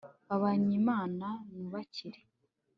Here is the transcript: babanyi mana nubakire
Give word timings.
babanyi 0.27 0.75
mana 0.89 1.27
nubakire 1.53 2.19